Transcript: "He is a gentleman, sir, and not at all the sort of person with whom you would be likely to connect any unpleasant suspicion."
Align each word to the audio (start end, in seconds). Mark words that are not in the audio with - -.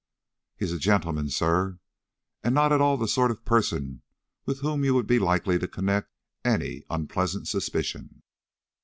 "He 0.57 0.65
is 0.65 0.71
a 0.71 0.79
gentleman, 0.79 1.29
sir, 1.29 1.77
and 2.43 2.55
not 2.55 2.71
at 2.73 2.81
all 2.81 2.97
the 2.97 3.07
sort 3.07 3.29
of 3.29 3.45
person 3.45 4.01
with 4.47 4.61
whom 4.61 4.83
you 4.83 4.95
would 4.95 5.05
be 5.05 5.19
likely 5.19 5.59
to 5.59 5.67
connect 5.67 6.09
any 6.43 6.81
unpleasant 6.89 7.47
suspicion." 7.47 8.23